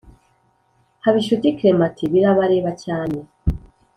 habinshuti 1.03 1.49
clement 1.57 1.87
ati 1.89 2.03
“birabareba 2.11 2.71
cyane. 2.83 3.17